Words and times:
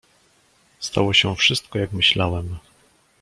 "Stało 0.79 1.13
się 1.13 1.35
wszystko, 1.35 1.79
jak 1.79 1.91
myślałem." 1.93 2.57